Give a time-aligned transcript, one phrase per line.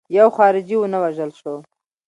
[0.17, 1.53] یو خارجي ونه وژل شو.